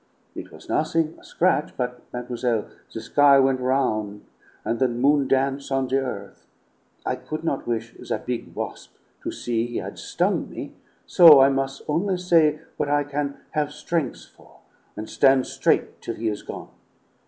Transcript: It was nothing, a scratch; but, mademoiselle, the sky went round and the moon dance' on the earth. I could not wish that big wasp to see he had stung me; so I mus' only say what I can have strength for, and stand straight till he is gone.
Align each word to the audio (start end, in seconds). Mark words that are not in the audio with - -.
It 0.33 0.51
was 0.51 0.67
nothing, 0.67 1.15
a 1.19 1.23
scratch; 1.23 1.77
but, 1.77 2.01
mademoiselle, 2.11 2.65
the 2.91 2.99
sky 3.01 3.37
went 3.37 3.59
round 3.59 4.25
and 4.65 4.79
the 4.79 4.87
moon 4.87 5.27
dance' 5.27 5.69
on 5.69 5.87
the 5.87 5.99
earth. 5.99 6.47
I 7.05 7.15
could 7.15 7.43
not 7.43 7.67
wish 7.67 7.95
that 8.09 8.25
big 8.25 8.55
wasp 8.55 8.95
to 9.21 9.31
see 9.31 9.67
he 9.67 9.77
had 9.77 9.99
stung 9.99 10.49
me; 10.49 10.73
so 11.05 11.39
I 11.41 11.49
mus' 11.49 11.83
only 11.87 12.17
say 12.17 12.61
what 12.77 12.89
I 12.89 13.03
can 13.03 13.37
have 13.51 13.71
strength 13.71 14.25
for, 14.25 14.61
and 14.97 15.07
stand 15.07 15.45
straight 15.45 16.01
till 16.01 16.15
he 16.15 16.29
is 16.29 16.41
gone. 16.41 16.69